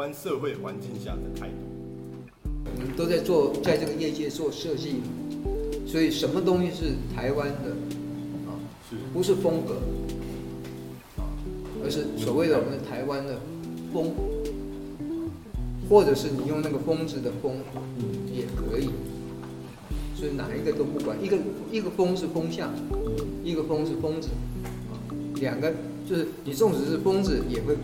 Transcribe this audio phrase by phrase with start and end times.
[0.00, 1.54] 设计师在台湾社会环境下的态度？
[2.64, 5.02] 我们都在做，在这个业界做设计，
[5.86, 7.70] 所以什么东西是台湾的
[8.48, 8.56] 啊？
[8.88, 9.74] 是，不是风格
[11.18, 11.28] 啊，
[11.84, 13.38] 而是所谓的我们的台湾的
[13.92, 14.14] 风，
[15.88, 17.56] 或者是你用那个“风”字的“风”
[18.32, 18.88] 也可以。
[20.14, 21.38] 所以哪一个都不管，一个
[21.72, 22.72] 一个风是风向，
[23.42, 24.28] 一个风是疯子，
[24.92, 24.92] 啊，
[25.40, 25.72] 两个
[26.08, 27.74] 就是你纵使是疯子，也会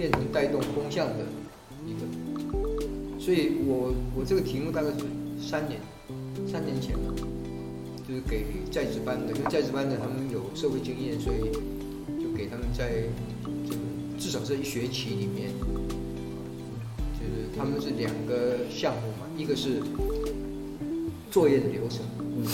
[0.00, 1.26] 变成带动风向的
[1.84, 2.00] 一个。
[3.20, 5.04] 所以我我这个题目大概是
[5.38, 5.78] 三年，
[6.50, 7.12] 三年前嘛，
[8.08, 11.52] 就是给在职班的，因为在职班的他们有社会经验，所以
[12.18, 13.04] 就给他们在
[13.68, 13.80] 这个
[14.18, 15.50] 至少是一学期里面，
[17.12, 19.82] 就是他们是两个项目嘛，一个是。
[21.30, 22.44] 作业的流程，嗯，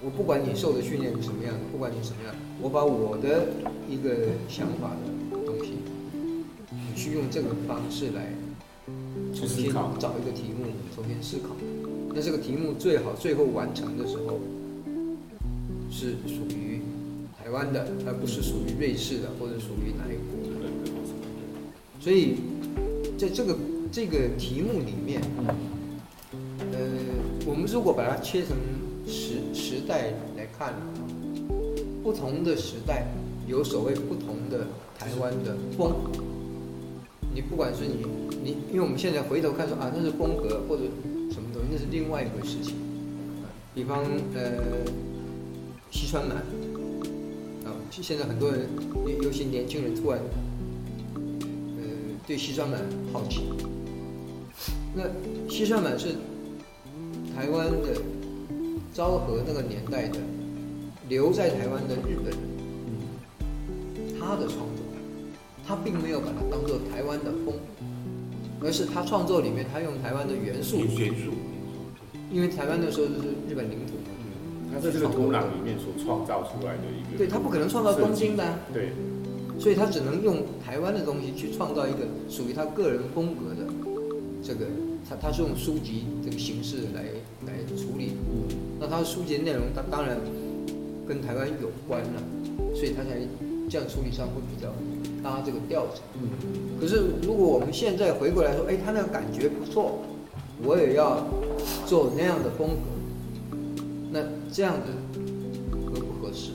[0.00, 3.48] 我不管你受的训练是什么样的，不管你什么样，我把我的
[3.88, 4.94] 一个想法，
[7.00, 8.26] 去用这个方式来
[9.34, 11.56] 重新找一个题目，重新思考。
[12.14, 14.38] 那这个题目最好最后完成的时候
[15.90, 16.82] 是属于
[17.42, 20.68] 台湾的，而不是属于瑞士的，或者属于哪一国的。
[21.98, 22.36] 所以
[23.16, 23.56] 在这个
[23.90, 25.22] 这个题目里面。
[26.72, 26.78] 呃
[27.46, 28.54] 我们如果把它切成
[29.06, 30.74] 时时代来看，
[32.02, 33.06] 不同的时代
[33.48, 34.66] 有所谓不同的
[34.98, 35.92] 台湾的风。
[37.34, 38.06] 你不管是你
[38.42, 40.84] 你，因为我们现在回头看说啊，那是风格或者
[41.32, 42.74] 什么东西，那是另外一回事情。
[43.74, 44.04] 比方
[44.34, 44.84] 呃，
[45.90, 46.38] 西双版
[47.64, 48.68] 啊，现在很多人，
[49.06, 50.18] 尤尤其年轻人突然
[51.78, 51.84] 呃
[52.26, 52.80] 对西双版
[53.12, 53.42] 好奇。
[54.94, 55.04] 那
[55.48, 56.16] 西双版是。
[57.34, 57.94] 台湾的
[58.92, 60.18] 昭和那个年代的
[61.08, 62.36] 留在台湾的日本人，
[64.18, 64.66] 他的创，
[65.70, 67.54] 他并没有把它当做台湾的风，
[68.60, 71.30] 而是他创作里面他用台湾的元素，元素，
[72.32, 74.10] 因为台湾那时候就是日本领土嘛，
[74.74, 78.42] 他在这个土壤里面所创造出来的一个，对，他不可能创造东京的，
[78.74, 78.90] 对，
[79.60, 81.98] 所以他只能用台湾的东西去创造一个
[82.28, 83.72] 属于他个人风格的
[84.42, 84.66] 这个。
[85.08, 87.02] 他他是用书籍这个形式来
[87.46, 88.12] 来处理，
[88.78, 90.16] 那他的书籍的内容，他当然
[91.08, 92.22] 跟台湾有关了，
[92.74, 93.18] 所以他才
[93.68, 94.68] 这样处理上会比较
[95.22, 96.00] 搭这个调子。
[96.14, 96.30] 嗯
[96.80, 99.98] 可是如果我们现在回过来说，哎，他那个感觉不错，
[100.62, 101.24] 我也要
[101.86, 103.56] 做那样的风格，
[104.10, 104.20] 那
[104.52, 104.92] 这样子
[105.86, 106.52] 合不合适？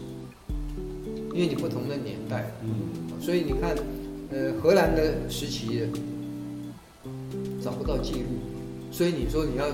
[1.33, 2.51] 因为你不同的年代，
[3.21, 3.75] 所以你看，
[4.31, 5.87] 呃，荷兰的时期。
[7.63, 8.27] 找不到记录，
[8.91, 9.65] 所以你说你要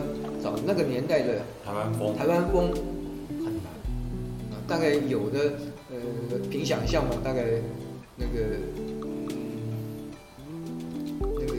[0.42, 3.68] 找那个年代的台湾风，台湾风很难
[4.50, 4.56] 啊。
[4.66, 5.52] 大概有的
[5.92, 7.44] 呃，凭想象嘛，大概
[8.22, 8.38] 那个
[11.40, 11.54] 那个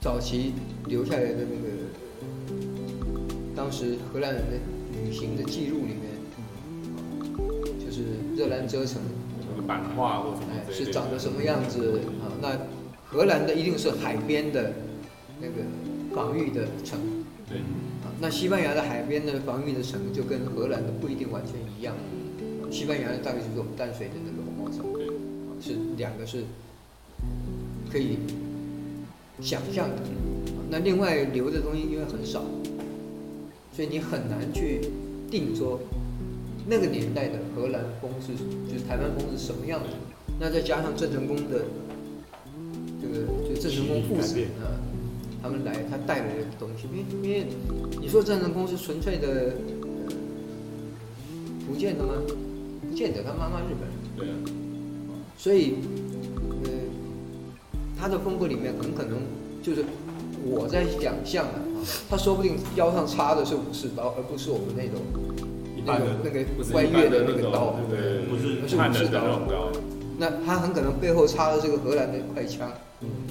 [0.00, 0.52] 早期
[0.86, 1.66] 留下来的那个
[3.56, 4.56] 当时荷兰人的
[5.02, 6.04] 旅行的记录里面，
[7.78, 8.04] 就是
[8.36, 9.02] 热兰遮城
[9.50, 12.30] 那个版画或什么是长得什么样子啊？
[12.40, 12.56] 那
[13.04, 14.72] 荷兰的一定是海边的。
[15.38, 15.56] 那个
[16.14, 16.98] 防御的城，
[17.46, 21.94] 对，啊，那西班牙的海边的防御的城就跟荷兰的不一定完全一样。
[22.70, 25.08] 西班牙的大概就是我们淡水的那个红毛城，对，
[25.60, 26.44] 是两个是
[27.90, 28.18] 可以
[29.40, 29.96] 想象的。
[30.70, 32.44] 那另外留的东西因为很少，
[33.72, 34.80] 所以你很难去
[35.30, 35.78] 定说
[36.66, 38.32] 那个年代的荷兰风是，
[38.70, 39.90] 就是台湾风是什么样子。
[40.38, 41.64] 那再加上郑成功的
[43.00, 44.74] 这个，就郑成功父子啊。
[45.42, 47.46] 他们来，他带来的东西，因为因为
[48.00, 50.12] 你说郑成功是纯粹的呃
[51.64, 52.14] 福建的吗？
[52.82, 53.96] 不见得，他妈妈日本人。
[54.16, 54.65] 对啊。
[55.36, 55.74] 所以，
[56.64, 56.70] 呃，
[57.98, 59.18] 他的风格里面很可能
[59.62, 59.84] 就是
[60.44, 65.00] 我在想象的啊，他说不定腰上插的是武士刀，而不是我们那种
[65.84, 66.44] 那种那个
[66.74, 69.40] 弯月的那个刀，对，不是不是武士刀。
[70.18, 72.72] 那他很可能背后插的是个荷兰的快枪，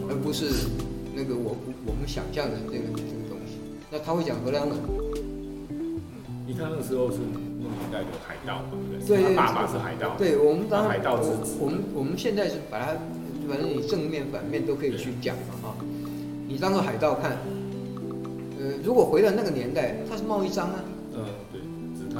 [0.07, 0.69] 而不是。
[1.17, 1.55] 那个我
[1.85, 3.55] 我们想象的这个这个东西，
[3.89, 4.77] 那他会讲荷兰文。
[6.45, 7.19] 你看那个时候是
[7.57, 10.15] 那个年代的海盗嘛，对，他爸爸是海盗。
[10.17, 11.57] 对，我们当然海盗之子。
[11.59, 12.87] 我们我们现在是把它，
[13.47, 15.75] 反正你正面反面都可以去讲嘛哈。
[16.47, 17.37] 你当做海盗看，
[18.59, 20.83] 呃，如果回到那个年代，他是贸易商啊。
[21.13, 21.61] 嗯，对，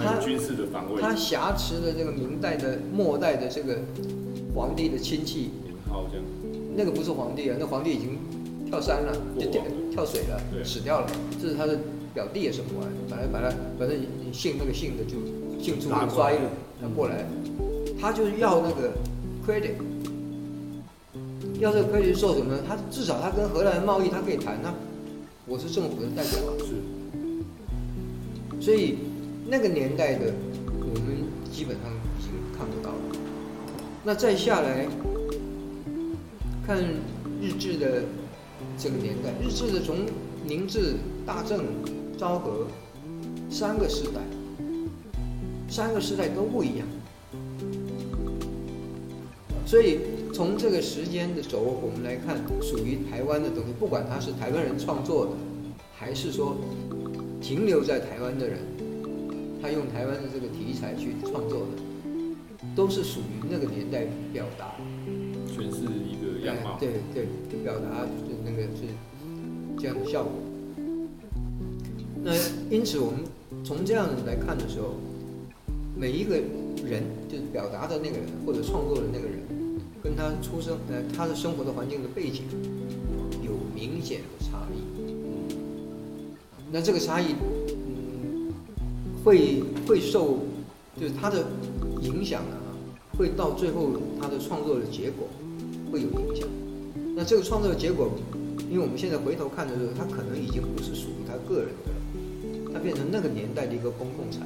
[0.03, 1.01] 他军事的防卫。
[1.01, 3.79] 他挟持的这个明代的末代的这个
[4.53, 5.51] 皇帝的亲戚。
[5.89, 6.21] 好像。
[6.77, 8.17] 那个不是皇帝啊，那皇帝已经。
[8.65, 11.07] 跳山了，就跳跳水了，死掉了。
[11.41, 11.79] 这是他的
[12.13, 12.93] 表弟也是什么玩意？
[13.09, 13.97] 反正反正反正
[14.33, 15.17] 姓那个姓的就
[15.63, 16.43] 姓朱就抓一路
[16.81, 17.25] 他过来，
[17.99, 18.91] 他就是要那个
[19.45, 19.75] credit，
[21.59, 22.57] 要这个 credit 做什么？
[22.67, 24.73] 他至少他跟荷兰的贸易他可以谈啊。
[25.47, 26.57] 我是政府的代表啊。
[26.59, 26.73] 是。
[28.59, 28.97] 所以
[29.47, 30.33] 那个年代的
[30.79, 31.17] 我们
[31.51, 32.97] 基本上已经看不到了。
[34.03, 34.87] 那再下来
[36.65, 36.77] 看
[37.41, 38.03] 日志的
[38.77, 40.05] 这个年代，日治的从
[40.45, 40.95] 明治、
[41.25, 41.65] 大正、
[42.17, 42.67] 昭和
[43.49, 44.21] 三个时代，
[45.69, 46.87] 三个时代都不一样。
[49.65, 49.99] 所以
[50.31, 55.31] 从这个时间的轴，我们来看属于台湾的东西，不管他是台湾人创作的，
[55.97, 56.55] 还是说
[57.41, 58.59] 停留在台湾的人，
[59.61, 61.81] 他用台湾的这个题材去创作的，
[62.75, 64.75] 都是属于那个年代表达，
[65.47, 66.77] 全是一个样貌。
[66.79, 68.83] 对对，对，表达就是那个是
[69.79, 70.31] 这样的效果。
[72.23, 72.31] 那
[72.69, 73.19] 因此我们
[73.63, 74.95] 从这样来看的时候，
[75.97, 76.35] 每一个
[76.85, 79.39] 人就是表达的那个人或者创作的那个人。
[80.03, 82.43] 跟他出生呃，他的生活的环境的背景
[83.43, 84.77] 有明显的差异。
[86.71, 88.53] 那这个差异，嗯，
[89.23, 90.37] 会会受，
[91.01, 91.43] 就是他的
[92.03, 92.53] 影响啊，
[93.17, 95.27] 会到最后他的创作的结果
[95.91, 96.47] 会有影响。
[97.15, 98.11] 那这个创作的结果，
[98.69, 101.95] 因为我们现在回头看的时候，他可能已经不是属于他个人的了，
[102.73, 104.39] 他变成那个年代的一个公共财。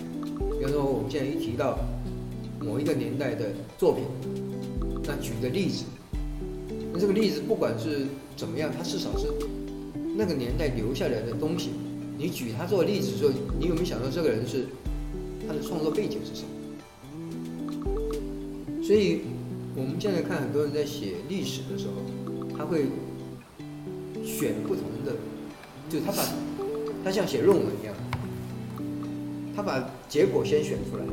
[0.60, 1.80] 比方说，我们现在一提到
[2.60, 4.04] 某一个年代的作品。
[5.08, 5.86] 那举个例子，
[6.94, 8.06] 那这个例子不管是
[8.38, 9.26] 怎么样，它至少是
[10.16, 11.72] 那个年代留下来的东西。
[12.20, 14.68] 你举他做例子的时候，你有没有想到这个人是
[15.48, 16.50] 他的创作背景是什么？
[18.84, 19.22] 所以
[19.76, 21.94] 我们现在看很多人在写历史的时候，
[22.60, 22.88] 他会
[24.24, 25.16] 选不同的，
[25.90, 26.24] 就他把
[27.04, 27.96] 他像写论文一样，
[29.56, 31.04] 他把结果先选出来，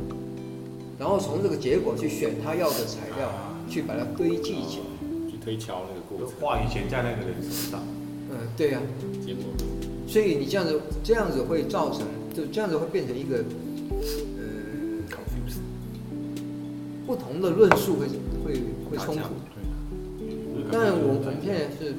[0.99, 3.31] 然后从这个结果去选他要的材料。
[3.69, 7.81] 去把它堆积起来，去推敲那个过程，话语权在那个人身上。
[8.31, 8.87] 嗯，对呀、啊。
[9.25, 9.43] 结果，
[10.07, 13.43] 所以你这样子，这样子会造成，就这样子会变成一个，
[13.89, 15.59] 呃，confuse，
[17.05, 18.07] 不同的论述会
[18.45, 19.23] 会会冲突。
[20.71, 21.93] 当然，我们现在是，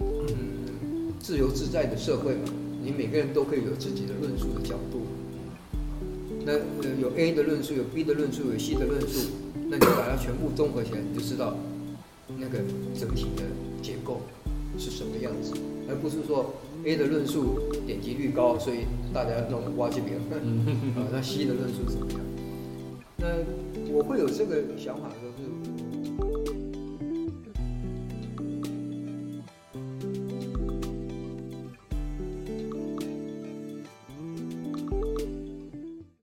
[0.00, 2.42] 嗯，自由自在的社会嘛，
[2.82, 5.02] 你每个人都可以有自己的论述的角度。
[6.44, 9.30] 那呃，有 A 的论述，有 B 的论述，有 C 的论述。
[9.70, 11.56] 那你把它全部综合起来，你就知道
[12.38, 12.58] 那个
[12.94, 13.42] 整体的
[13.82, 14.20] 结构
[14.76, 15.54] 是什么样子，
[15.88, 18.80] 而不是说 A 的论述点击率高，所以
[19.14, 20.18] 大家弄挖这边，
[20.94, 22.20] 啊，那 C 的论述怎么样？
[23.16, 23.26] 那
[23.90, 26.03] 我会有这个想法的时候，就是。